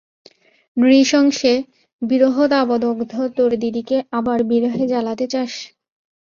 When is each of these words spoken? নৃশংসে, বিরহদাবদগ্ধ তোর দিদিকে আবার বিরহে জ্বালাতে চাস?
নৃশংসে, 0.77 1.53
বিরহদাবদগ্ধ 2.01 3.13
তোর 3.37 3.51
দিদিকে 3.57 3.97
আবার 4.11 4.39
বিরহে 4.49 4.83
জ্বালাতে 4.87 5.25
চাস? 5.27 5.51